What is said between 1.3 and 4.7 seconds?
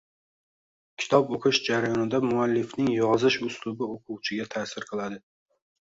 o‘qish jarayonida muallifning yozish uslubi o‘quvchiga